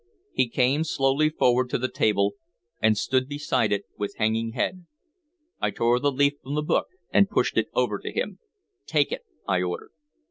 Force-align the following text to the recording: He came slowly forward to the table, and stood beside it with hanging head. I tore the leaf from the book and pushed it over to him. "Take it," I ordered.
He 0.33 0.49
came 0.49 0.83
slowly 0.83 1.29
forward 1.29 1.69
to 1.69 1.77
the 1.77 1.87
table, 1.87 2.33
and 2.81 2.97
stood 2.97 3.27
beside 3.29 3.71
it 3.71 3.83
with 3.99 4.15
hanging 4.17 4.53
head. 4.53 4.87
I 5.59 5.69
tore 5.69 5.99
the 5.99 6.11
leaf 6.11 6.39
from 6.41 6.55
the 6.55 6.63
book 6.63 6.87
and 7.13 7.29
pushed 7.29 7.55
it 7.55 7.67
over 7.75 7.99
to 7.99 8.11
him. 8.11 8.39
"Take 8.87 9.11
it," 9.11 9.21
I 9.47 9.61
ordered. 9.61 9.91